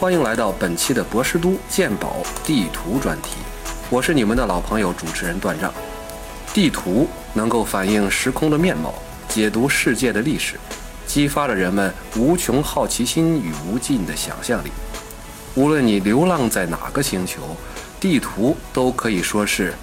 [0.00, 3.30] 欢迎来到本期的博士都鉴宝地图专题，
[3.90, 5.74] 我是你们的老朋友主持人段让。
[6.54, 8.94] 地图能够反映时空的面貌，
[9.28, 10.54] 解读世界的历史，
[11.04, 14.70] 激发了人们无穷好奇心与无尽的想象力。
[15.56, 17.56] 无论你流浪在哪个星球，
[17.98, 19.74] 地图都可以说是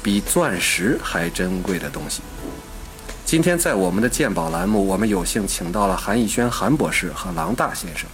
[0.00, 2.22] 比钻石还珍贵的东西。
[3.24, 8.08] 今天在我们的鉴宝栏目，我们有幸请到了韩逸轩韩博士和郎大先生，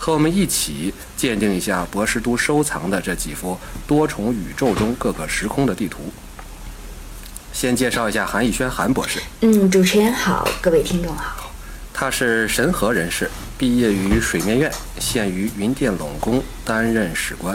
[0.00, 3.56] 和我们一起鉴定一下博士都收藏的这几幅
[3.86, 6.00] 多重宇宙中各个时空的地图。
[7.52, 11.52] 先介绍一下韩逸轩韩博士，嗯，主持人好，各位听众好。
[11.92, 17.54] 他是神河人士，毕业于水面院，现于云电拢宫担任史官，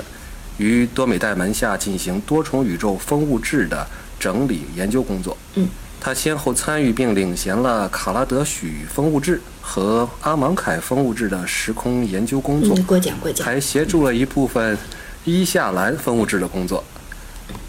[0.60, 3.88] 于多美代门下进行多重宇宙风物志的
[4.20, 5.36] 整理研究工作。
[5.56, 5.68] 嗯。
[6.06, 13.44] 他先后参与并领衔了卡拉德许风物志和阿芒凯风物志的时空研究工作，嗯，过奖过奖。
[13.44, 14.78] 还协助了一部分
[15.24, 16.84] 伊夏兰风物志的工作。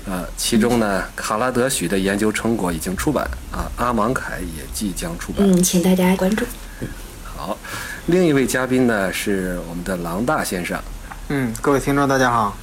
[0.04, 5.50] 呃，其中呢，卡拉德许的研究成果已经出版啊，阿芒凯也即将出版。
[5.50, 6.44] 嗯，请大家关注。
[7.24, 7.56] 好，
[8.04, 10.78] 另一位嘉宾呢是我们的郎大先生。
[11.30, 12.54] 嗯，各位听众大家好。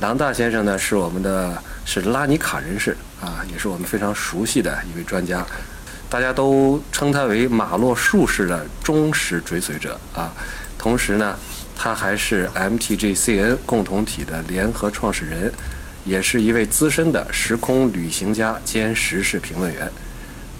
[0.00, 5.46] 郎大先生呢是我们的是拉尼卡人士啊，也是我们非常熟悉的一位专家，
[6.08, 10.32] 大家都称他为马洛术士的忠实追随者啊。
[10.78, 11.36] 同时呢，
[11.76, 15.52] 他还是 MTGCN 共同体的联合创始人，
[16.06, 19.90] 也是一位资深的时空旅行家兼时事评论员。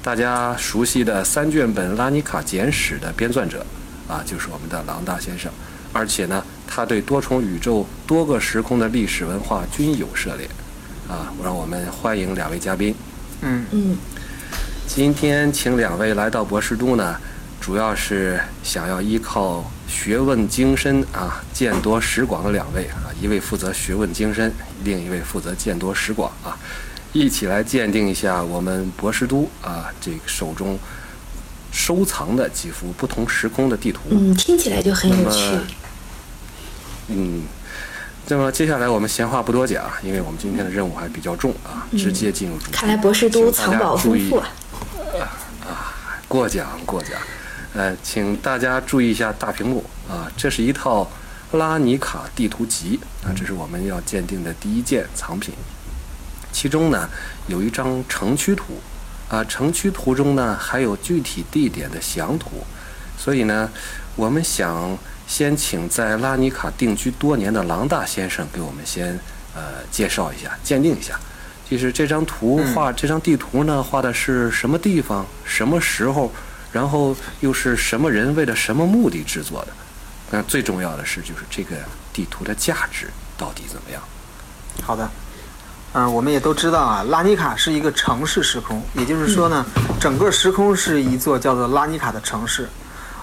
[0.02, 3.64] 大家熟悉的三卷本《拉尼卡简史》的编撰者
[4.06, 5.50] 啊，就是我们的郎大先生。
[5.92, 10.48] 而且呢，他对多重宇宙、多个时空的历史文化均有涉猎，
[11.08, 12.94] 啊，让我们欢迎两位嘉宾。
[13.40, 13.98] 嗯嗯，
[14.86, 17.16] 今天请两位来到博士都呢，
[17.60, 24.52] 主要是想要依靠学问精深啊、见多识广的两位啊，一位负责学问精深，
[24.84, 26.56] 另一位负责见多识广啊，
[27.12, 30.78] 一起来鉴定一下我们博士都啊这个手中。
[31.72, 35.56] 收藏的几幅不同时空的地图，嗯，听起来就很有趣。
[37.10, 37.44] 嗯，
[38.28, 42.72] 那么接下来我们闲话不多讲，因为我们今天的任务还比较重啊，直接进入主题。
[42.72, 44.48] 看来博士都藏宝丰富啊！
[45.66, 45.94] 啊，
[46.28, 47.12] 过奖过奖。
[47.74, 51.10] 呃，请大家注意一下大屏幕啊，这是一套
[51.52, 55.54] 拉尼卡地图集啊，这是我们要鉴定的第一件藏品。
[56.52, 57.08] 其中呢，
[57.48, 58.80] 有一张城区图。
[59.30, 62.64] 啊，城区图中呢还有具体地点的详图，
[63.16, 63.70] 所以呢，
[64.16, 64.98] 我们想
[65.30, 69.16] 先请在拉尼卡定居多年的郎大先生给我们先
[69.54, 71.14] 呃介绍一下、鉴定一下，
[71.70, 76.32] 就是这张图画、这张地图呢画的是什么地方、什么时候，
[76.72, 79.68] 然后又是什么人为了什么目的制作的？
[80.32, 81.76] 那最重要的是，就是这个
[82.12, 83.08] 地图的价值
[83.38, 84.02] 到底怎么样？
[84.82, 85.08] 好的。
[85.92, 89.64] 嗯，我们也都知道啊，拉尼卡是一个城市时空，也就是说呢，
[90.00, 92.68] 整个时空是一座叫做拉尼卡的城市，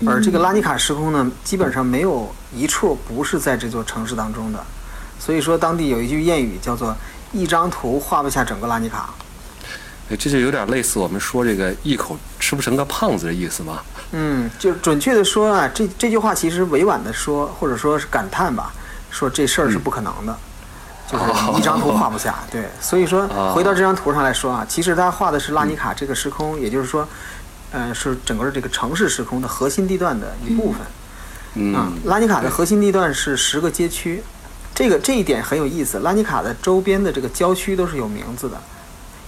[0.06, 4.60] 而这个拉尼卡时空呢，基本上没有一处不是在这座城市当中的。
[5.20, 6.96] 所以说，当地有一句谚语叫做
[7.34, 9.10] “一张图画不下整个拉尼卡”。
[10.10, 13.80] 哎，这就有点类似我们说这个一口吃不成个胖子的意思吗？
[14.12, 18.72] 嗯，就准确的说啊，这这句话其实委婉的说，或者说是感叹吧，
[19.10, 20.38] 说这事儿是不可能的。
[21.10, 21.24] 就是
[21.58, 27.08] 一张图画不下，对，所以说回到这张图上来说啊，其实他画的是拉尼卡这个时空，也就是说，
[27.72, 30.82] 嗯，是整个这个城市时空的核心地段的一部分。
[31.56, 34.22] 嗯，拉尼卡的核心地段是十个街区，
[34.74, 36.00] 这个这一点很有意思。
[36.00, 38.62] 拉尼卡的周边的这个郊区都是有名字的，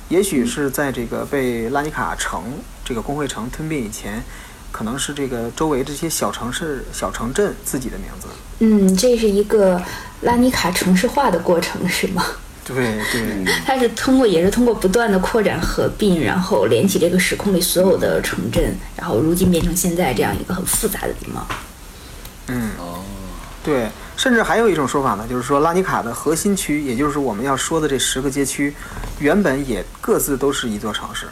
[0.09, 2.43] 也许是在这个被拉尼卡城
[2.85, 4.23] 这个工会城吞并以前，
[4.71, 8.27] 可能是这个周围这些小城市、小城镇自己的名字。
[8.59, 9.81] 嗯，这是一个。
[10.23, 12.21] 拉尼卡城市化的过程是吗？
[12.69, 21.47] 对对，它是通过也是通过不断的扩展合并，然后连起这个时空里所有的城镇，然后如今变成现在这样一个很复杂的地貌。
[22.47, 23.03] 嗯，哦，
[23.63, 28.75] 对，甚至还有一种说法呢，就是说拉尼卡的核心区，也就是我们要说的这十个街区，
[29.17, 31.25] 原本也各自都是一座城市。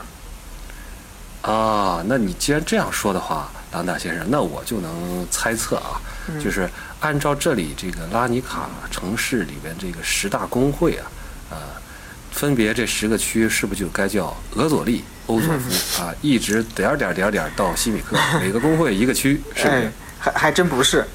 [1.44, 6.01] 啊，那你既然这样说的话，郎大先生，那我就能猜测啊，
[6.44, 6.68] 就是。
[7.00, 11.06] 按照这里这个拉尼卡城市里边这个十大工会啊，
[11.50, 11.58] 呃，
[12.32, 19.92] 分别这十个区是不是就该叫俄佐利、欧佐夫啊，一直点点点点到西米克，每个工会一个区，是不是？
[20.20, 21.06] 还还真不是。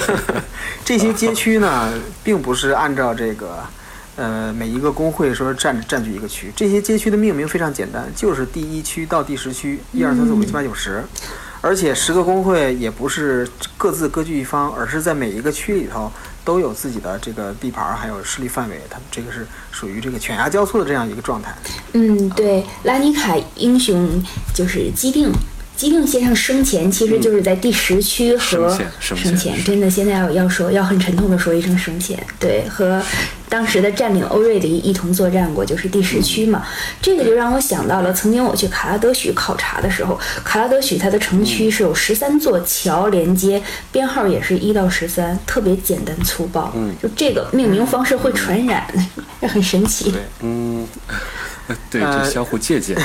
[0.84, 1.92] 这些街区呢，
[2.22, 3.64] 并不是按照这个
[4.16, 11.04] 呃每一个工会说占占据一个区，这些街区的命名非常简单，就是第一区到第十区，一二三四五六七八九十。
[11.60, 16.10] 而且十个工会也不是各自各据一方，而是在每一个区里头
[16.44, 21.54] 都有自己的这个地盘儿，还有势力范围，他这个是属于这个犬牙交错的这样一个状态。
[21.92, 24.22] 嗯，对，拉尼卡英雄
[24.54, 25.32] 就是基定。
[25.76, 33.02] 基定先生生前其实就是在第十区和生前生前前，真的现在要要说要很沉痛的说一声生前，对，和
[33.48, 36.66] 当时的占领欧瑞的一一同作战过，就是第十区嘛。
[37.00, 43.62] 这个就让我想到了曾经我去卡拉德许考察的时候，卡拉德许它的城区是有十三座桥连接，
[43.92, 46.72] 编号也是一到十三，特别简单粗暴。
[46.74, 48.82] 嗯就这个命名方式会传染，
[49.40, 50.10] 这 很神奇。
[50.10, 50.88] 对，嗯，
[51.90, 52.96] 对，呃这相互借鉴。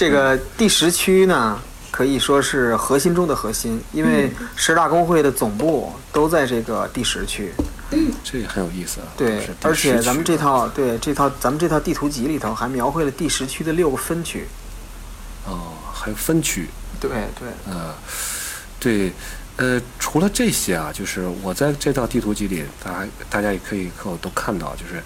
[0.00, 1.60] 这个第十区呢，
[1.90, 7.52] 可以说是核心中的核心，因为十大工会的总部都在这个第十区。
[8.24, 9.08] 这也很有意思啊。
[9.14, 14.46] 对而且咱们这套对这套咱们这套地图集里头还描绘了第十区的六个分区。
[15.46, 16.66] 哦，还有分区，
[16.98, 17.94] 对对，呃，
[18.80, 19.12] 对，
[19.56, 25.02] 呃，除了这些啊，就是我在这套地图集里，大家大家也可以可我都看到，就是。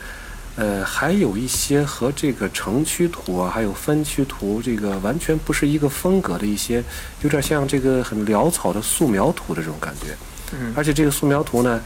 [0.56, 6.82] 呃，还有一些和这个城区图啊，还有分区图，这个完全不是一个风格的一些，
[7.22, 10.16] 有点像这个很潦草的素描图的这种感觉。
[10.52, 11.80] 嗯而且这个素描图呢，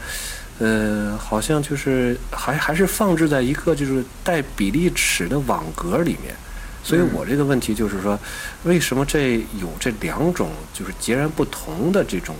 [0.59, 6.35] 呃，好像就是还还是放置在一个就是带比例尺的网格里面。
[6.81, 8.17] 所以我这个问题就是说，
[8.63, 12.35] 为什么这有这两种就是截然不同的这种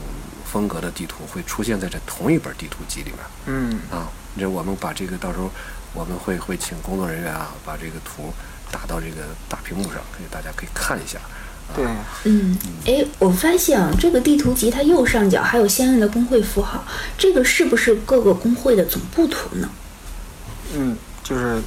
[0.52, 4.08] 风格的地图会出现在这同一本地图集里面嗯啊？
[4.38, 5.50] 这我们把这个到时候
[5.94, 8.34] 我们会会请工作人员啊，把这个图
[8.72, 11.20] 打到这个大屏幕上，可以大家可以看一下。
[11.76, 11.86] 对，
[12.24, 16.84] 嗯，哎，我发现啊，这个地图集它右上角还有相应的工会符号，
[17.18, 19.70] 这个是不是各个工会的总部图呢？
[20.74, 21.62] 嗯，就是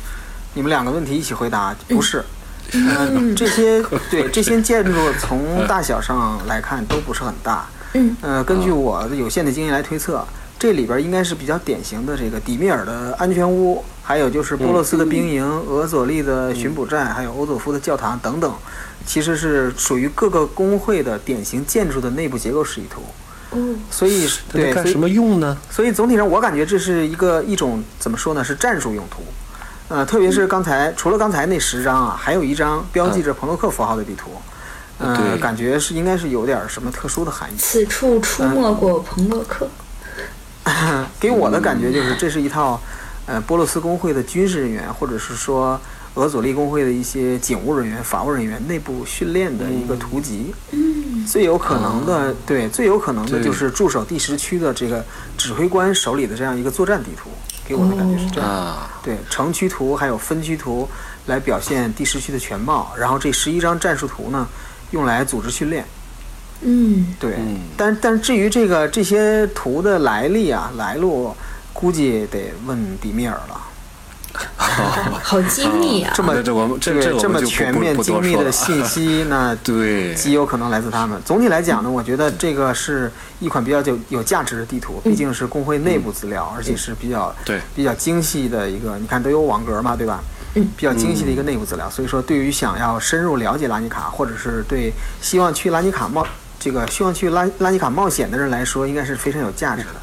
[0.55, 2.25] 你们两个问题一起回答，不是。
[2.73, 7.69] 嗯， 这些对这些建筑从大小上来看都不是很大。
[7.95, 10.25] 嗯，呃，根据我的有限的经验来推测，
[10.59, 18.55] 这里边应该是比较典型的这个底米尔的安全屋，还有就是波洛斯的兵营、俄佐利的巡捕站，还有欧佐夫的教堂等等，
[19.05, 23.03] 其实是属于各个工会的典型建筑的内部结构示意图。
[23.55, 25.59] 嗯，所以对，什么用呢？
[25.69, 28.43] 所以总体上，我感觉这是一个一种怎么说呢？
[28.43, 29.23] 是战术用途。
[29.89, 34.31] 呃，特别是刚才除了刚才那十张啊，还有一张标记着朋洛克符号的地图。
[35.03, 37.55] 呃，对感觉是应该是有点什么特殊的含义。
[37.59, 39.69] 此处出没过彭洛克。
[41.19, 42.81] 给我的感觉就是这是一套，
[43.27, 45.81] 呃，波洛斯工会的军事人员，或者是说
[46.15, 50.55] 俄佐利工会的一些警务人员、法务人员内部训练的一个图集。
[50.71, 55.05] 嗯，最有可能的，对，最有可能的就是驻守第十区的这个
[55.37, 57.29] 指挥官手里的这样一个作战地图。
[57.65, 58.49] 给我的感觉是这样。
[58.49, 60.89] 啊，对城区图还有分区图
[61.27, 64.47] 来表现第十区的全貌，然后这十一张战术图呢，
[64.93, 65.85] 用来组织训练。
[66.63, 71.35] 嗯，对，嗯但但至于这个这些图的来历啊、来路，
[71.73, 73.61] 估计得问迪米尔了。
[74.57, 76.11] 好机密啊！
[76.17, 81.21] 这么这我们这个这么全面精密的信息， 那对，极有可能来自他们。
[81.23, 90.23] 总体来讲呢，我觉得这个是一款比较有有价值的地图，毕竟是工会内部资料，而且是比较对比较精细的一个，你看都有网格嘛，对吧？
[90.55, 91.89] 嗯，比较精细的一个内部资料。
[91.89, 96.27] 所以说，对于想要深入了解拉尼卡，或者是对希望去拉尼卡冒
[96.59, 100.01] 这个希望去拉拉尼卡冒险的人来说，应该是非常有价值的。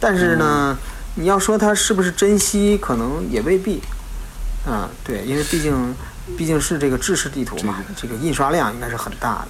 [0.00, 0.76] 但是呢，
[1.16, 3.82] 你要说它是不是珍惜，可能也未必。
[4.66, 5.94] 啊，对，因为毕竟
[6.36, 9.48] 毕竟是这个制式地图嘛，这个印刷量应该是很大的。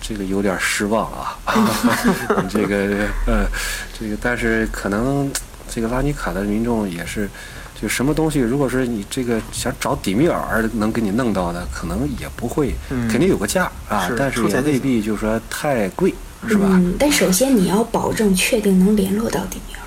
[0.00, 1.38] 这个有点失望啊，
[2.48, 3.46] 这个呃，
[3.98, 5.30] 这个但是可能
[5.68, 7.28] 这个拉尼卡的民众也是，
[7.80, 16.14] 就什么东西，如果是你这个想找底米尔能给你弄到的，可能也不会，嗯肯定有个价啊是，但是未必就说太贵，
[16.48, 16.68] 是吧？
[16.70, 19.80] 嗯，但首先你要保证确定能联络到迪米尔。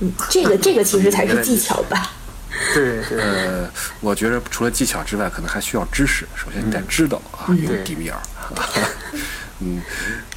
[0.00, 2.12] 嗯，这个 这个其实才是技巧吧。
[2.74, 3.70] 对对，呃，
[4.00, 6.26] 我觉得除了技巧之外，可能还需要知识。
[6.34, 8.18] 首先你得知道啊，有对底米尔。
[9.60, 9.80] 嗯，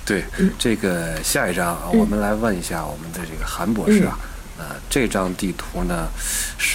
[0.05, 0.23] 对，
[0.57, 4.17] 这个下一张啊，我们来问一下我们的这个韩博士啊，
[4.57, 6.07] 呃，这张地图呢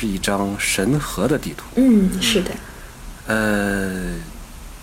[0.05, 1.65] 是一张神河的地图。
[1.77, 2.51] 嗯，是的。
[3.27, 4.13] 呃，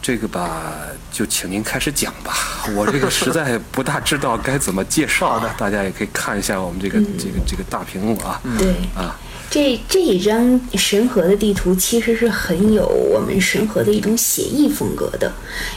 [0.02, 0.74] 这个吧，
[1.12, 2.34] 就请您开始讲吧。
[2.74, 8.42] 我这个实在不大知道该怎么介绍的， 大家也可以看一下我们这个这个这个大屏幕啊。
[8.58, 9.16] 对，啊，
[9.52, 15.30] 这这一张神河的地图其实是很有我们神河的一种写意风格的，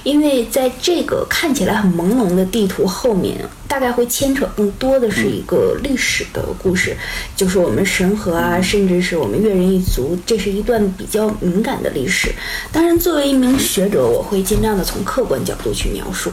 [0.04, 6.96] 因为在这个看起来很朦胧的地图后面，大概会牵扯更多的是一个历史的故事，
[7.34, 12.32] 就是我们神河啊，甚至是我们越人一族，这是一段比较敏感的历史。
[12.70, 16.30] 当然，作为一名学者，我会尽量的从客观角度去描述。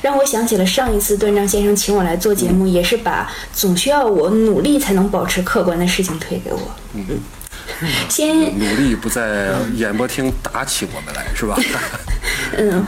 [0.00, 6.60] 让我想起了上一次段章先生请我来做节目，也是把总需要我努力才能保持客观的事情推给我。
[6.94, 7.04] 嗯，
[8.08, 11.56] 先努力不在演播厅打起我们来，是吧？
[12.58, 12.84] 嗯，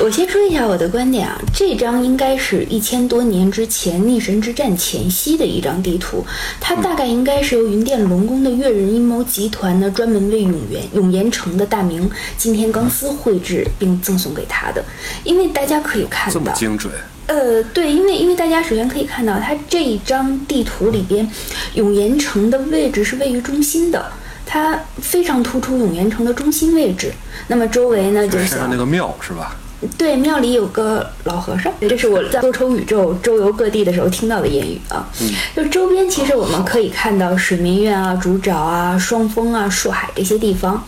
[0.00, 6.24] 我先说一下我的观点啊，这张应该是一千多年之前逆神之战前夕的一张地图，
[6.60, 14.84] 它大概应该是由云殿龙宫的越人阴谋集团呢专门为永元永岩城的大名金田刚司绘制并赠送给他的，
[15.24, 16.92] 因为大家可以看这么到，精准，
[17.26, 21.28] 呃，对，因为因为大家首先可以看到，它这一张地图里边，
[21.74, 24.10] 永岩城的位置是位于中心的，
[24.52, 27.10] 它非常突出永岩城的中心位置。
[27.48, 29.56] 那么周围呢，就是那个庙是吧？
[29.98, 35.08] 对，庙里有个老和尚，这是我在多重宇宙周游各地的时候听到的谚语啊。
[35.54, 40.84] 就周边其实我们可以看到水明院啊、竹沼啊、双峰啊、树海这些地方。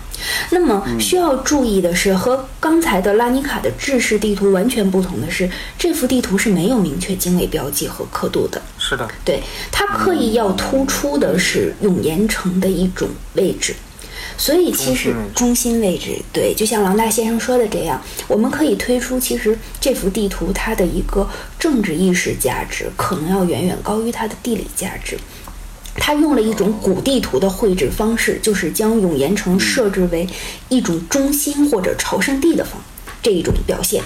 [0.51, 8.63] 那么需要注意的是，和刚才的拉尼卡的制式地图完全不同的是，这幅地图是没有明确经纬标记和刻度的。
[8.79, 13.75] 是的，对，它刻意要突出的是永岩城的一种位置。
[14.37, 25.17] 所以其实中心位置，对，就像郎大先生说的这样，我们可以推出，其实这幅地图它的一个政治意识价值，可能要远远高于它的地理价值。
[25.97, 30.29] 它用了一种古地图的绘制方式，就是将永延城设置为
[30.69, 32.83] 一种中心或者朝圣地的方
[33.23, 34.03] 这一种表现。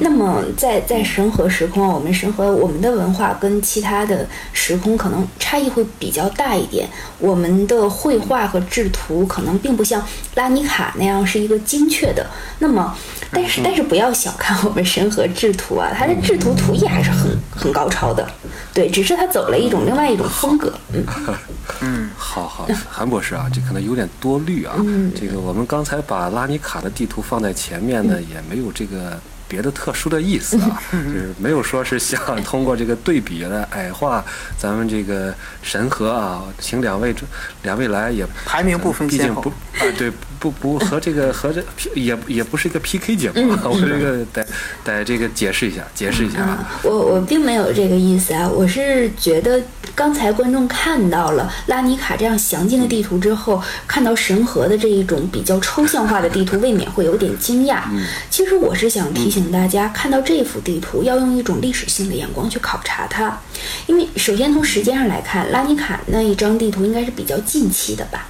[0.00, 6.88] 那么在在神和时空啊，我们神和我们的文化跟其他的时空可能差异会比较大一点。
[7.18, 12.26] 我们的绘画和制图可能并不像拉尼卡那样是一个精确的。
[12.58, 12.96] 那么，
[13.30, 18.26] 但是但是不要小看我们神和制图啊，它的制图图艺还是很很高超的。
[18.74, 20.72] 对，只是它走了一种另外一种风格。
[20.92, 21.04] 嗯，
[21.80, 24.74] 嗯，好好，韩博士啊，这可能有点多虑啊。
[25.14, 29.20] 这个我们刚才把拉尼卡的地图放在前面呢，也没有这个
[29.52, 34.24] 别的特殊的意思啊， 就是没有说是想通过这个对比来矮化
[34.56, 37.14] 咱们这个神和啊，请两位
[37.62, 39.42] 两位来也排名不分先后。
[39.42, 40.10] 毕竟不啊，对，
[40.42, 41.62] 不不 和这个和这
[41.94, 44.44] 也也不是一个 PK 节目啊， 我这个得
[44.82, 46.80] 得这个解释一下，解释一下啊。
[46.82, 49.62] 我我并没有这个意思啊，我是觉得
[49.94, 57.82] 刚才观众看到了拉尼卡这样详尽的地图之后，看到神河的这一种比较抽象化的地图，未免会有点惊讶。
[58.28, 63.38] 其实我是想提醒大家，看到这幅地图要用一种历史性的眼光去考察它，
[63.86, 68.26] 因为首先从时间上来看，拉尼卡那一张地图应该是比较近期的吧。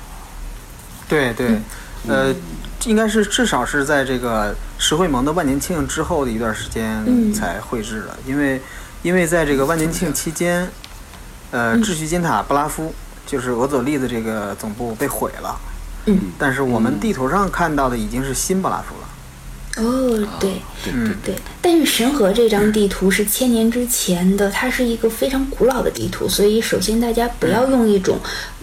[1.08, 1.46] 对对，
[2.08, 2.34] 呃，
[2.84, 8.60] 应该是至少是在这个石会盟的万年庆之后的一段时间嗯才绘制的，因为
[9.02, 10.68] 因为在这个万年庆期间，
[11.50, 12.92] 呃，秩序金塔布拉夫
[13.26, 15.60] 就是俄佐利的这个总部被毁了，
[16.06, 19.08] 嗯，但是我们地图上看到的已经是新布拉夫了。
[19.74, 20.60] 哦，对。
[20.84, 20.92] 对
[21.24, 28.18] 对，但是神河这张地图是千年之前的，它是一个非常古老的地图，所以首先大家不要用一种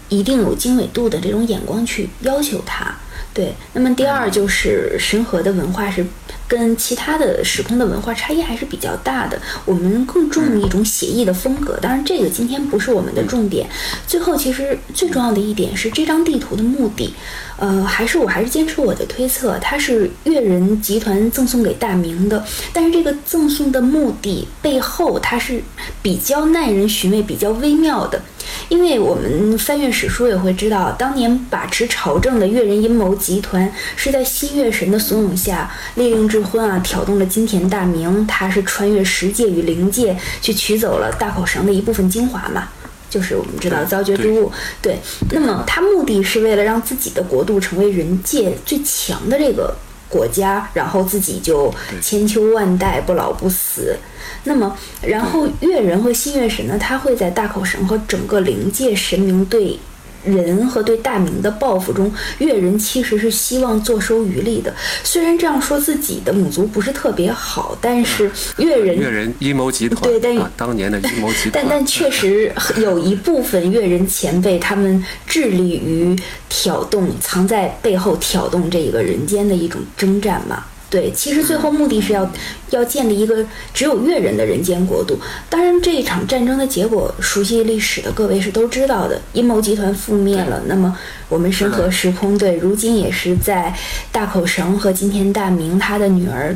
[0.09, 2.93] 一定有经纬度的这种眼光去要求它。
[3.39, 6.05] 对，那么第二就是神河的文化是
[6.45, 11.79] 跟其他的时空的文化差异还是比较大的，我们更重一种写意的风格。
[11.81, 13.65] 当然，这个今天不是我们的重点。
[14.05, 17.13] 最后，其实最重要的一点是这张地图的目的，
[17.55, 22.43] 呃，还是我还是坚持我的推测，它是越人集团赠送给大明的。
[22.73, 25.63] 但是这个赠送的目的背后，它是
[26.01, 28.21] 比较耐人寻味、比较微妙的。
[28.69, 42.67] 因为我们翻阅史书也会知道，当年把持朝政的越人阴谋集团是在新月神的怂恿下，利令智昏啊挑动了金田大明，他是穿越十界与灵界去取走了大口绳的一部分精华嘛。
[43.09, 44.51] 就是我们知道造绝之物，
[44.83, 44.99] 对。
[45.31, 49.75] 那么他目的是为了让自己的国度成为人界最强的这个
[50.09, 53.95] 国家，然后自己就千秋万代不老不死。
[54.43, 59.79] 那么，然后月人和新月神呢，他会在大口神和整个灵界神明对
[60.23, 64.73] 人和对大明的报复中，越人其实是希望坐收渔利的。
[65.03, 76.15] 虽然这样说自己的母族不是特别好，但是越人越人阴谋集团，对但啊，当年的阴谋集团，但但确实有一部分越人前辈，他们致力于
[76.47, 80.65] 挑动藏在背后挑动这个人间的一种征战嘛。
[80.89, 82.29] 对，其实最后目的是要
[82.71, 85.19] 要建立一个只有越人的人间国度。
[85.47, 90.61] 当然，这一场战争的结果，熟悉历史的各位是都知道的，阴谋集团覆灭了。
[90.65, 93.71] 那么，我们神和时空队如今也是在
[94.11, 96.55] 大口绳和金田大明他的女儿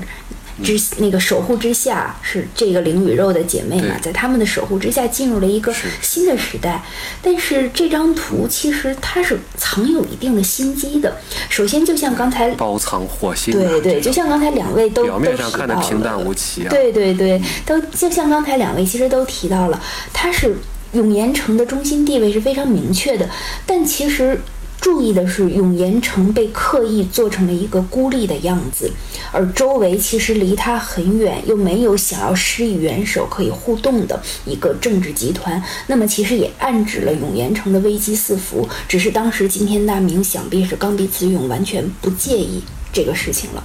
[0.62, 6.84] 之那个守护之下是这个灵与肉的姐妹嘛，在他们的守护之下进入了一个新的时代。
[7.22, 11.18] 但是这张图其实它是藏有一定的心机的。
[11.50, 13.58] 首先，就像刚才包藏祸心、啊。
[13.58, 19.82] 对对，就像刚才两位都表面上都提到看的平淡无奇啊，对对对，都就像刚才两位其实都提到了，
[20.12, 20.56] 它是
[20.92, 23.30] 永延城的中心地位是非常明确的，
[23.66, 24.40] 但其实。
[24.84, 28.92] 注意的是，永岩城被刻意做成了一个孤立的样子，
[29.32, 35.64] 而周围其实离它很远，又没有想要施以援手可以互动的一个政治集团。
[35.88, 38.68] 那么，其实也暗指了永岩城的危机四伏。
[38.86, 42.62] 只是当时今天大明想必是刚愎自用，完全不介意
[42.92, 43.64] 这个事情了。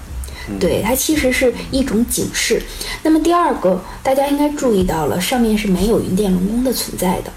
[0.60, 2.62] 对，它其实是一种警示。
[3.02, 7.32] 那么第二个，大家应该注意到了，上面是没有云殿龙宫的存在的。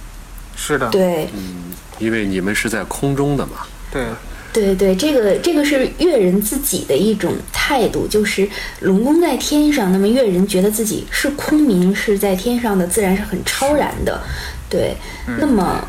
[0.56, 3.54] 是的，对，嗯因为你们是在空中的嘛。
[3.92, 4.06] 对，
[4.54, 8.48] 对对，这个这个是越人自己的一种态度，就是
[8.80, 14.22] 龙宫在天上，那么越人觉得自己是空民，是在天上的，自然是很超然的。
[14.70, 14.96] 对，
[15.40, 15.86] 那么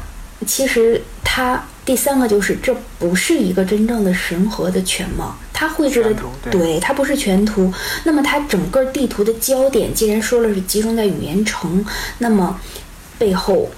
[0.46, 7.72] 其实它第三个就是，这不是一个真正的神河的全貌，它绘制的对对，它不是全图。
[8.04, 11.84] 那么它整个地图的焦点，既然说了是集中在语言城，
[12.18, 12.58] 那么
[13.18, 13.70] 背后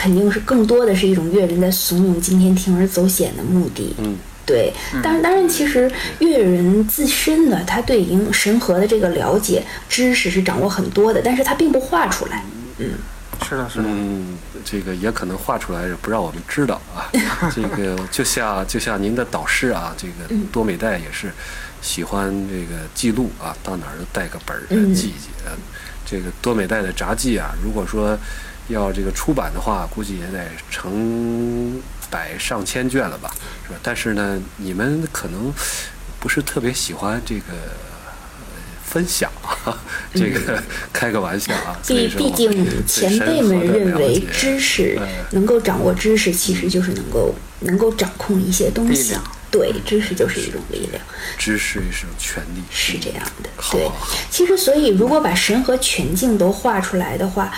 [0.00, 3.94] 肯定是更多的是一种越人在怂恿今天铤而走险的目的。
[3.98, 4.16] 嗯，
[4.46, 12.42] 对，当然，当然，其实越人自身呢，他对赢神河的这个了解知识是掌握很多的，但是他并不画出来。
[12.78, 12.92] 嗯
[13.46, 17.12] 是的，是的，嗯，这个也可能画出来，不让我们知道啊。
[17.54, 21.30] 这个就像就像您的导师啊，这个多美代也是
[21.82, 24.62] 喜欢这个记录啊，到哪儿都带个本儿
[24.94, 25.28] 记一记。
[25.44, 25.52] 呃
[26.06, 28.18] 这个多美代的札记啊，如果说
[28.70, 33.30] 要这个出版的话，估计也得成百上千卷了吧，
[33.64, 33.78] 是吧？
[33.82, 35.52] 但是呢，你们可能
[36.18, 37.42] 不是特别喜欢这个。
[37.52, 37.90] 呃
[38.90, 39.30] 分享
[39.64, 39.78] 啊，
[40.12, 40.60] 这个
[40.92, 41.78] 开个玩笑啊。
[41.86, 42.50] 毕毕竟
[42.88, 49.16] 前辈们认为知识呃能够掌握知识，其实就是能够能够掌控一些东西。
[49.48, 51.00] 对，知识就是一种力量。
[51.38, 53.88] 知识是权利，是这样的，对。
[54.28, 57.52] 其实，所以如果把神和全境都画出来的话，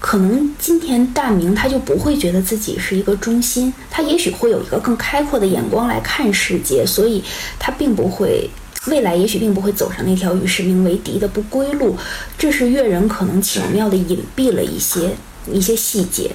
[0.00, 7.22] 可能今天大明他就不会觉得自己是一个中心，他也许会有一个更开阔的眼光来看世界，所以
[7.58, 8.50] 他并不会。
[8.86, 11.94] 未来也许并不会走上那条与世民为敌的不归路，
[12.38, 15.10] 这是越人可能巧妙地隐蔽了一些
[15.52, 16.30] 一些细节。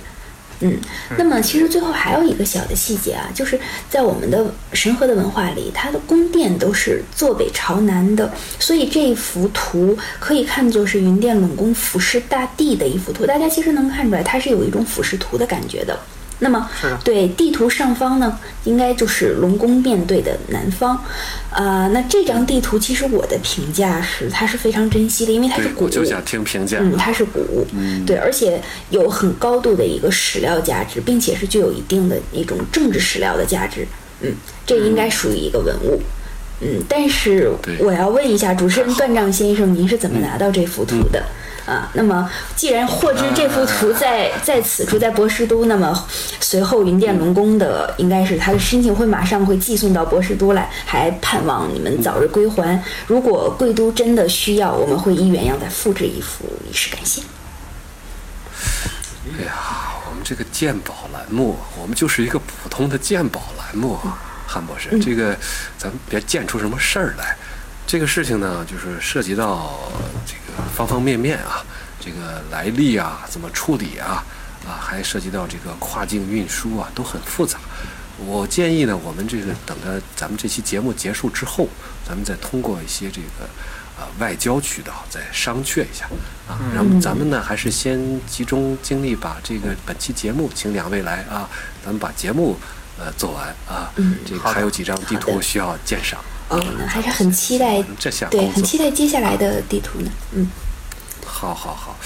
[0.62, 0.78] 嗯，
[1.18, 13.26] 那么其实最后还有一个小的细节啊，就是在我们的神河的文化里，它的宫殿都是坐北朝南的，所以这一幅图可以看作是云殿拢宫俯视大地的一幅图。
[13.26, 16.00] 大家其实能看出来，它是有一种俯视图的感觉的。
[16.39, 16.69] 那么，
[17.04, 21.02] 对地图上方呢，应该就是龙宫面对的南方。
[21.52, 25.86] 呃、那这张地图其实我的评价是，它是非常珍惜的，因为它是，古物。
[25.86, 26.80] 我就想听评价。
[26.82, 27.65] 嗯，它是古物，
[28.06, 33.88] 对，而且有很高度的一个史料价值，并且是具有一定的那种政治史料的价值。
[34.19, 34.34] 嗯，
[34.65, 36.02] 这应该属于一个文物。
[36.60, 41.24] 嗯，但是我要问一下主持人段丈先生，您是怎么拿到这幅图的？
[41.65, 46.08] 啊，那么既然获知这幅图在在此处，在博士都，那么
[46.39, 52.84] 随后云殿龙宫的应该是他的申请会马上会寄送到博士都来，还盼望你们早日归还。
[53.08, 57.23] 如果贵都真的需要，我们会依原样再复制一幅以示感谢。
[59.39, 59.54] 哎呀，
[60.08, 63.97] 我们这个鉴宝栏目，我们就是一个普通的鉴宝栏目，
[64.45, 65.36] 韩博士，这个
[65.80, 67.36] 咱们别鉴出什么事儿来。
[67.88, 69.80] 这个事情呢，就是涉及到
[70.28, 70.44] 这个
[70.76, 71.63] 方方面面啊，
[72.00, 74.24] 这个来历啊，怎么处理啊，
[74.65, 77.60] 啊，还涉及到这个跨境运输啊，都很复杂。
[78.18, 81.68] 我建议呢，我们这个等着咱们这期节目结束之后，
[82.08, 83.50] 咱们再通过一些这个
[84.00, 86.06] 呃外交渠道再商榷一下
[86.48, 86.58] 啊。
[86.74, 91.50] 然后咱们呢，还是先集中精力把这个本期节目请两位来啊，
[91.84, 92.58] 咱们把节目
[92.99, 93.91] 呃做完啊。
[94.25, 96.19] 这个还有几张地图需要鉴赏。
[96.47, 100.12] 哦，那还是很期待，这项对，很期待接下来的地图呢。
[100.34, 100.47] 嗯，
[101.25, 101.97] 好好好，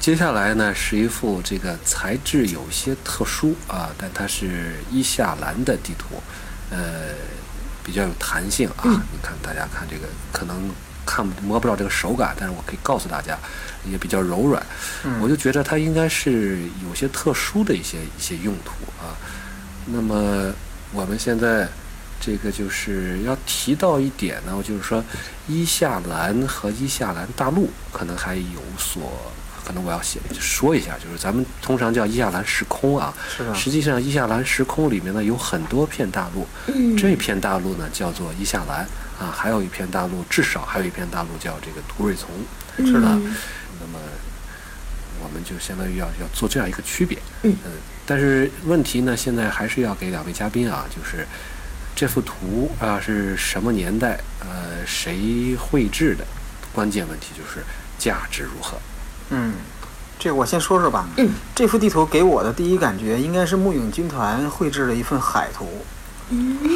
[0.00, 6.22] 接下来呢是一幅这个材质有些特殊啊，但它是伊夏兰的地图，
[6.70, 7.10] 呃，
[7.84, 8.84] 比较有弹性啊。
[8.84, 10.70] 你看，大家看这个可能
[11.04, 13.38] 看摸不到这个手感，但是我可以告诉大家，
[13.84, 14.64] 也比较柔软。
[15.20, 19.12] 我就觉得它应该是有些特殊的一些一些用途啊。
[19.86, 20.52] 那么
[20.92, 21.68] 我们现在
[22.20, 25.04] 这个就是要提到一点呢，就是说
[25.46, 29.12] 伊夏兰和伊夏兰大陆可能还有所，
[29.64, 33.12] 可能我要写说一下，就是咱们通常叫伊夏兰时空啊，
[33.54, 38.86] 实际上伊夏兰时空里面呢有很多片大陆，嗯这片大陆呢叫做伊夏兰
[39.20, 42.30] 啊，还有一片大陆，至少还有一片大陆叫这个图瑞从，
[42.78, 42.86] 嗯。
[42.86, 43.08] 是的。
[43.80, 44.33] 那么我
[45.34, 47.18] 们就相当于要要做这样一个区别。
[47.42, 47.56] 嗯
[48.06, 51.26] 但是问题呢，现在还是要给两位嘉宾啊，就是
[51.96, 54.20] 这幅图啊是什么年代？
[54.40, 56.24] 呃，谁绘制的？
[56.74, 57.64] 关键问题就是
[57.98, 58.76] 价值如何？
[59.30, 59.54] 嗯，
[60.18, 61.08] 这个我先说说吧。
[61.16, 65.66] 嗯，这幅地图给我的第一感觉应该是木影军团绘制的一份海图。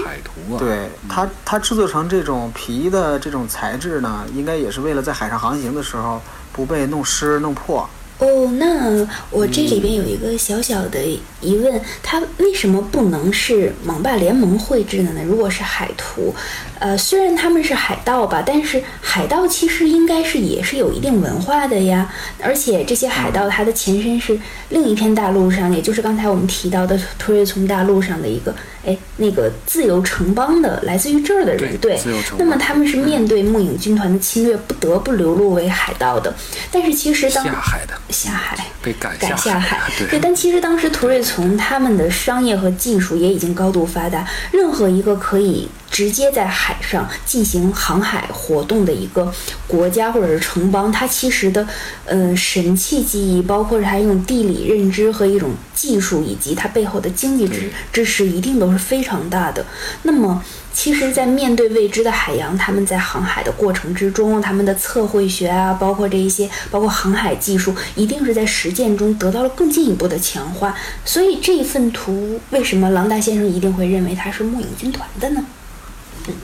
[0.04, 7.88] 海图啊，对它，它制作成这种皮的这种材质呢，应该也是为了在海上航行的时候不被弄湿、弄破。
[8.18, 10.98] 哦，那我这里边有一个小小的
[11.40, 15.20] 疑问，它为什么不能是网霸联盟绘制的呢？
[15.24, 16.34] 如果是海图，
[16.80, 22.12] 呃，虽然他们是海盗吧，但是海盗其实应该是也是有一定文化的呀。
[22.42, 24.36] 而且这些海盗它的前身是
[24.70, 28.52] 另一片大陆上，也就是刚才我们提到的托瑞从大陆上的一个，
[28.84, 32.00] 哎，那个自由城邦的来自于这儿的人，对
[32.36, 36.34] 那么他们是面对木影军团的侵略，不得不流落为海盗的。
[36.72, 38.66] 但是其实当下海的下海。
[38.80, 49.30] 被赶赶下海，对，但其实当时图瑞从他们的商业和技术也已经高度发达，任何一个可以直接在海上进行航海活动的一个
[49.66, 51.66] 国家或者是城邦，它其实的
[52.06, 59.66] 呃神器技艺，包括是它用地理认知和一种技术，以及它背后的经济支支持，一定都是非常大的。
[60.04, 60.42] 那么。
[60.80, 70.72] 其实，在面对未知的海洋，他们在航海的过程之中，他们的测绘学啊，包括这一些，包括航海技术，一定是在实践中得到了更进一步的强化。
[71.04, 75.44] 所以这一份图，为什么郎大先生一定会认为它是末影军团的呢？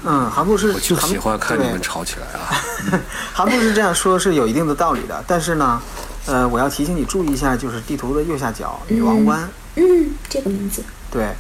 [0.02, 2.60] 嗯，韩布是我就喜欢看你们吵起来啊！
[3.32, 5.22] 韩布是这样说，是有一定的道理的。
[5.28, 5.80] 但是呢，
[6.26, 9.48] 呃，我要提醒你注意一下，就是地图的右下角女王湾。
[9.76, 10.82] 嗯，这个名字。
[11.14, 11.32] 对，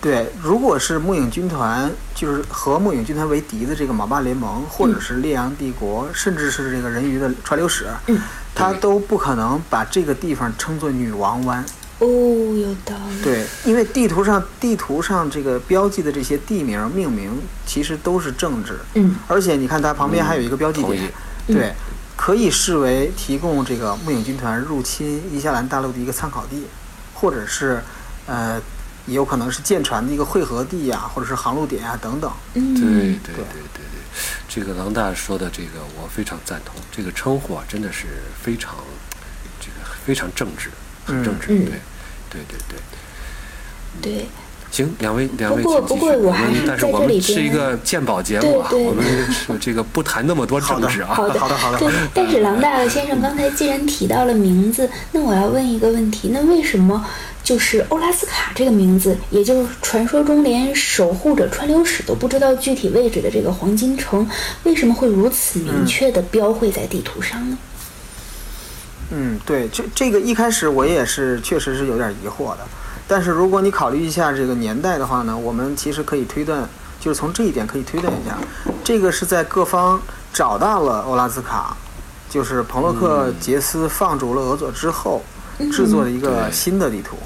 [0.00, 8.20] 对，如果是木影军团，就是和木影军团为敌的这个马霸联盟，或者是烈阳帝国，甚至是这个人鱼的川流史，嗯
[8.56, 11.64] 他都不可能把这个地方称作女王湾。
[12.00, 13.22] 哦，有道理。
[13.22, 21.12] 对，因为地图上地图上这个标记的这些地名命名，其实都是政治，嗯而且你看它旁边还有一个标记点，
[21.46, 21.72] 对，
[22.16, 26.66] 可以视为提供这个木影军团入侵伊夏兰大陆的一个参考地，
[27.14, 27.80] 或者是
[28.26, 28.60] 呃，
[29.10, 32.32] 也有可能是舰船的一个汇合地呀、或者是航路点啊等等。
[32.54, 33.44] 嗯，对对对对
[33.74, 33.82] 对，
[34.48, 38.06] 这个郎大说的这个我非常赞同，这个称呼啊真的是
[38.40, 38.76] 非常
[39.60, 40.70] 这个非常正直，
[41.04, 41.66] 很正直，嗯
[42.30, 42.78] 对对对对。
[44.00, 44.28] 对。
[44.70, 46.00] 行，两位两位不过请继续。
[46.00, 51.14] 不过我还是们但是在这里我们是一个鉴宝节目啊，对对我们是这个不谈那么多政治啊。
[51.14, 57.04] 好的，好的好的对，但是郎大先生刚才既然提到了名字，那我要问一个问题：那为什么
[57.42, 64.28] 就是欧拉斯卡这个名字，也就是传说中连守护者川流史都不知道具体位置的这个黄金城，
[64.62, 67.58] 为什么会如此明确的标绘在地图上呢？
[69.12, 72.58] 嗯，对，这这个一开始我也是确实是有点疑惑的，
[73.10, 76.62] 但是如果你考虑一下这个年代的话呢，我们其实可以推断，
[77.00, 78.38] 就是从这一点可以推断一下，
[78.84, 80.00] 这个是在各方
[80.32, 81.76] 找到了欧拉兹卡，
[82.28, 85.20] 就是彭洛克杰斯放逐了俄佐之后
[85.72, 87.16] 制作的一个新的地图。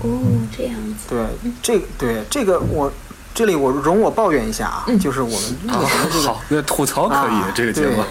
[0.00, 0.18] 哦，
[0.56, 2.90] 这样子，对，这对这个我
[3.32, 8.02] 这里我容我抱怨一下啊，就是我们目好前的这个好，那吐槽可以，啊这个节目。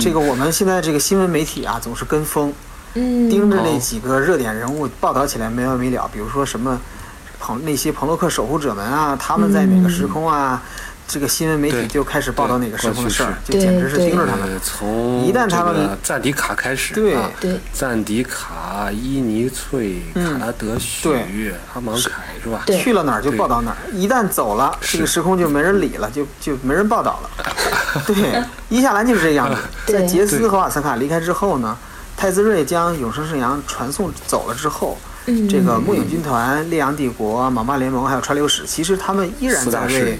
[0.00, 2.52] 这个我们现在这个新闻媒体啊，总是跟风，
[2.96, 6.10] 嗯，盯着那几个热点人物报道起来没完没了。
[6.12, 6.80] 比如说什么
[7.38, 10.62] 朋那些朋洛克守护者们啊，他们在哪个时空啊？
[11.08, 14.50] 这个新闻媒体就开始报道哪个时空的事儿，就简直是盯着他们。
[14.50, 17.16] 呃，从一旦他们这个赞迪卡开始，对
[17.72, 22.64] 赞迪卡、伊尼翠、嗯卡拉德许对、阿芒凯是吧？
[22.66, 27.30] 去了哪儿就报道哪儿，一旦走了，这个时空就没人理了，就就没人报道了。
[28.04, 29.56] 对，伊夏兰就是这样的。
[29.86, 31.78] 在对杰斯和瓦斯卡离开之后呢，
[32.16, 40.18] 太子睿将永生圣阳传送走了之后，嗯这个木影军团、烈阳帝国、莽霸联盟还有川流使，其实他们依然在为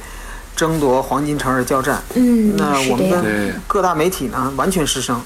[0.54, 2.02] 争夺黄金城而交战。
[2.14, 5.20] 嗯，那我们的各大媒体呢，完全失声，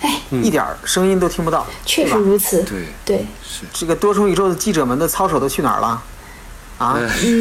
[0.00, 2.18] 哎，一点儿声音都听不到，确对吧？
[2.18, 3.64] 实如此，对对，是。
[3.72, 6.02] 这个多重宇宙的记者们的操守都去哪儿了？
[6.82, 6.98] 啊，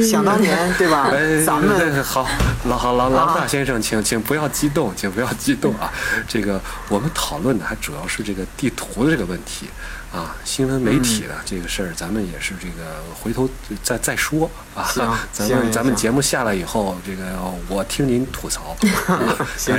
[0.08, 1.10] 想当年，对吧？
[1.14, 2.28] 哎，咱们好，
[2.66, 5.92] 郎好郎郎啊大先生，请请不要激动，请不要激动啊！
[6.28, 9.68] 这个我们讨论的还主要是这个地图的这个问题
[10.14, 13.50] 啊，新闻媒体的这个事儿，咱们也是这个回头
[13.82, 15.10] 再再说啊行。
[15.32, 17.24] 咱们咱们节目下来以后，这个
[17.68, 18.78] 我听您吐槽。
[19.08, 19.76] 啊行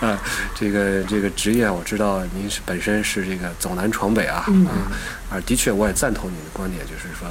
[0.00, 0.18] 啊，
[0.58, 4.90] 这个这个职业我知道您是本身是这个走南闯北啊嗯啊，
[5.30, 7.28] 而的确我也赞同你的观点，就是说，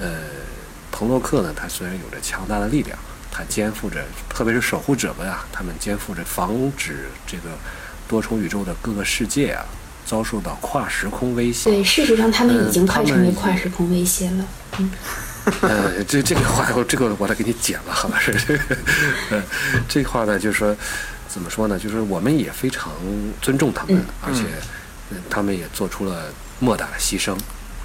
[0.00, 0.18] 呃。
[0.98, 2.98] 彭洛克呢，他虽然有着强大的力量
[3.30, 7.50] 他肩负着，特别是守护者们啊，他们肩负着防止这个
[8.08, 9.64] 多重宇宙的各个世界啊
[10.04, 11.70] 遭受到跨时空威胁。
[11.70, 14.44] 对，事实上他们已经嗯快成为跨时空威胁了。
[15.62, 18.18] 呃，这这个话，我这个我得给你剪了，好吧？
[18.18, 18.76] 是 这个，
[19.30, 19.42] 呃，
[19.88, 20.76] 这话呢，就是说，
[21.28, 21.78] 怎么说呢？
[21.78, 22.90] 就是我们也非常
[23.40, 24.40] 尊重他们，嗯而且、
[25.12, 26.24] 嗯他们也做出了
[26.58, 27.34] 莫大的牺牲，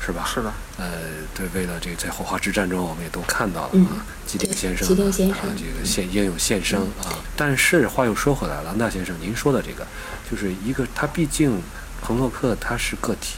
[0.06, 0.28] 是吧？
[0.28, 0.52] 是的。
[0.78, 0.92] 呃，
[1.34, 7.16] 对，为了这个在火花之战中，我们也都看到了、嗯啊，吉田先生啊，吉丁先生啊，这个献英勇献身啊。
[7.38, 9.86] 但是话又说回来，了，那先生，您说的这个，
[10.30, 11.62] 就是一个他毕竟
[12.02, 13.38] 彭洛克他是个体，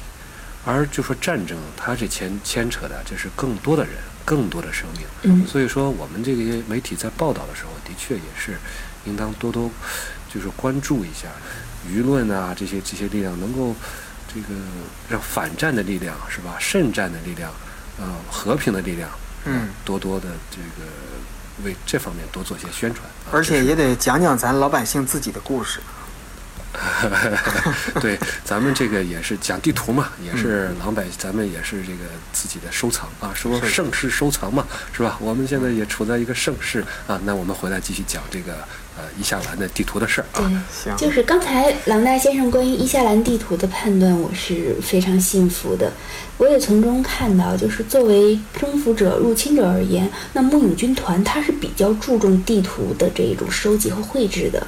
[0.65, 5.05] 而就说战争，它这牵牵扯的这是更多的人，更多的生命。
[5.23, 8.57] 嗯所以说，我们这些媒体在报道的时候，的确也是
[9.05, 9.69] 应当多多
[10.33, 11.27] 就是关注一下
[11.87, 13.75] 舆论啊，这些这些力量能够
[14.35, 14.59] 这个
[15.07, 17.49] 让反战的力量是吧，慎战的力量，
[17.97, 19.09] 呃，和平的力量，
[19.45, 20.91] 嗯，多多的这个
[21.63, 23.07] 为这方面多做些宣传。
[23.07, 25.79] 啊而且也得讲讲咱老百姓自己的故事。
[28.01, 31.99] 对，咱们这个也是讲地图嘛，也是狼百，咱们也是这个
[32.33, 35.17] 自己的收藏啊，说盛世收藏嘛，是吧？
[35.19, 38.53] 我们现在也处在一个盛世啊，那我们回来继续讲这个
[38.97, 40.41] 呃伊夏兰的地图的事儿啊。
[40.41, 45.91] 对，行，就是刚才郎大先生关于伊夏兰地图的判断，我是非常信服的。
[46.37, 54.65] 我也从中看到，就是作为征服者、入侵者而言，那木影军团它是比较注重地图的这一种收集和绘制的。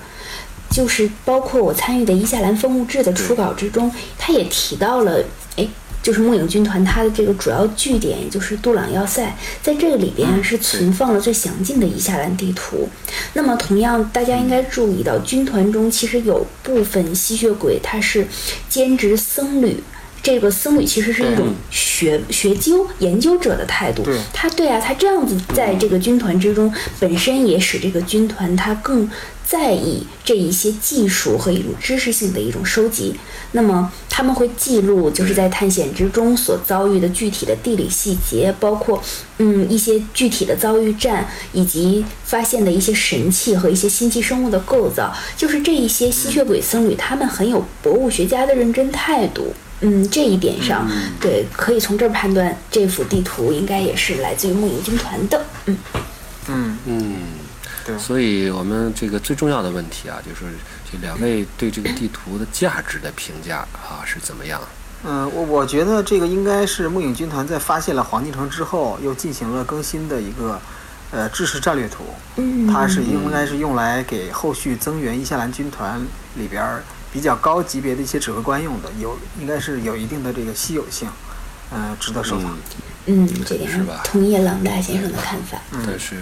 [0.78, 5.24] 就是包括我参与的伊夏兰风物志的初稿之中，他也提到了，
[5.56, 5.68] 哎，
[6.04, 12.88] 就是梦影军团它的这个主要据点，也就是杜朗要塞，在这个里边是存放了最详尽的伊夏兰地图。
[13.34, 18.28] 那么，同样大家应该注意到，军团中其实有部分吸血鬼他是
[18.70, 19.84] 兼职僧侣。
[20.24, 24.20] 这个僧侣其实是一种学学究研究者的态度，对。
[24.34, 29.10] 他对啊，他这样子在这个军团之中，本身也使这个军团他更
[29.48, 33.16] 在意这一些技术和一种知识性的一种收集。
[33.54, 39.02] 那么他们会记录就是在探险之中所遭遇的具体的地理细节，包括
[39.38, 45.16] 嗯一些具体的遭遇战，以及发现的一些神器和一些新奇生物的构造。
[45.38, 49.54] 就是这一些吸血鬼僧侣，他们很有博物学家的认真态度。
[49.80, 50.90] 嗯，这一点上，
[51.22, 55.46] 对，可以从这儿判断，这幅地图应该也是来自于木影军团的。
[55.68, 55.78] 嗯，
[56.48, 57.16] 嗯，嗯，
[57.88, 60.54] 对所以我们这个最重要的问题啊，就是
[60.92, 64.62] 这两位对这个地图的价值的评价啊是怎么样？
[65.04, 70.60] 嗯，我我觉得这个应该是木影军团在发现了黄金城之后，又进行了更新的一个
[71.12, 72.04] 呃制式战略图。
[72.36, 76.02] 嗯它是应该是用来给后续增援伊夏兰军团
[76.36, 81.08] 里边儿比较高级别的一些指挥官用的，有应该是有一定的这个稀有性，
[81.72, 82.52] 呃，值得收藏。
[82.52, 82.58] 嗯，
[83.08, 85.58] 嗯，这点是吧同意郎大先生的看法。
[85.86, 86.16] 但是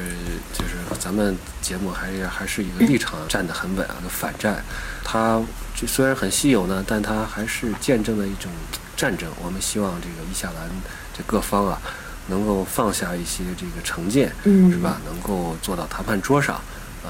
[0.54, 4.63] 就是咱们节目还是还是一个立场站得很稳啊，个反战，
[5.04, 5.41] 它
[5.76, 8.52] 就虽然很稀有呢，但它还是见证了一种
[8.95, 9.30] 战争。
[9.43, 10.69] 我们希望这个伊夏兰
[11.15, 11.82] 这各方啊，
[12.28, 15.02] 能够放下一些这个成见，嗯是吧？
[15.06, 16.62] 能够坐到谈判桌上，
[17.04, 17.10] 呃，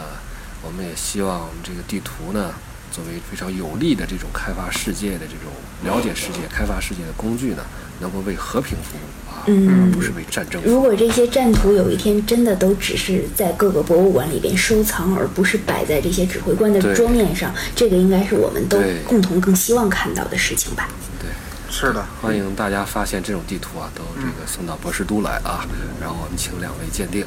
[0.63, 2.53] 我们也希望这个地图呢，
[2.91, 5.51] 作为非常有利的这种开发世界的这种
[5.83, 7.63] 了解世界、开发世界的工具呢，
[7.99, 10.71] 能够为和平服务啊，嗯而不是为战争服务。
[10.71, 18.77] 如果这些战图有一天真的都只是在各个博物馆里边收藏，而不是摆在这些指挥官的桌面上，这个应该是我们都
[19.07, 20.87] 共同更希望看到的事情吧。
[21.19, 21.29] 对。
[21.67, 25.67] 是的，欢迎大家发现这种地图啊，都这个送到博士都来啊，
[25.99, 27.25] 然后我们请两位鉴定。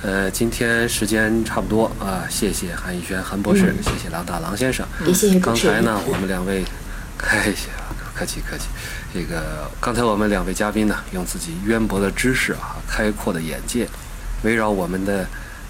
[0.00, 4.86] 呃，今天时间差不多啊，谢谢韩逸轩韩博士，谢谢郎大郎先生。
[5.06, 5.38] 也谢谢。
[5.38, 6.64] 刚才呢，我们两位，
[7.28, 7.83] 哎呀，
[8.14, 8.66] 客气客气。
[9.12, 13.88] 这个刚才我们两位嘉宾呢，用自己渊博的知识啊，开阔的眼界，
[14.42, 15.26] 围绕我们的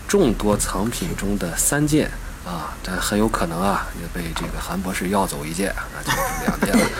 [0.06, 2.10] 众多藏品中的三件
[2.44, 6.90] 啊，但很有可能啊，也被这个韩博士要走一件，那 就是两件了。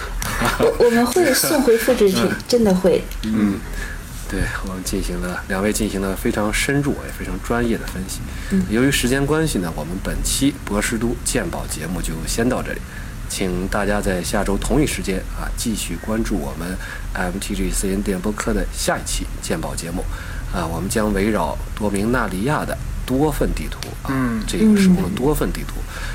[0.59, 3.02] 我 我们会送回复制品，真的会。
[3.22, 3.59] 嗯，
[4.28, 8.20] 对我们进行了两位进行了非常深入也非常专业的分析。
[8.68, 12.80] 由于时间关系呢，我们本期博士都鉴宝节目就先到这里，
[13.28, 16.76] 请大家在下周同一时间啊继续关注我们
[17.14, 20.04] MTG CN 电波课的下一期鉴宝节目。
[20.54, 24.40] 啊，我们将围绕多明纳利亚的多份地图啊，嗯。
[24.46, 25.74] 这个时空的多份地图，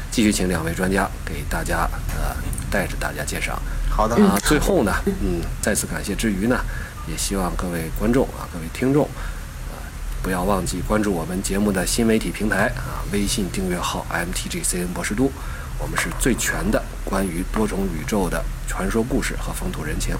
[0.10, 2.34] 继续请两位专家给大家呃
[2.72, 3.62] 带着大家介绍。
[3.90, 6.58] 好的，啊，最后呢，嗯，再次感谢之余呢，
[7.06, 9.76] 也希望各位观众啊，各位听众，啊，
[10.24, 15.30] 不要忘记关注我们节目的新媒体平台啊，微信订阅号 MTGCN 博士都，
[15.80, 20.16] 我们是最全的关于多种宇宙的传说故事和风土人情。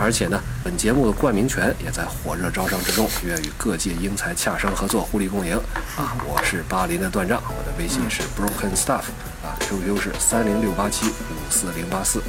[0.00, 5.56] 而且呢，本节目的冠名权也在火热招商之中，愿与各界英才洽商合作，互利共赢。
[5.96, 9.02] 啊，我是巴林的段账，我的微信是 broken stuff，
[9.42, 12.22] 啊，QQ 是三零六八七五四零八四。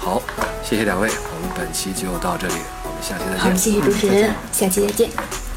[0.00, 0.20] 好，
[0.64, 3.56] 谢谢两位，我们本期就到这里，我们下期再好，见。
[3.56, 5.51] 谢谢主持人，下期再见。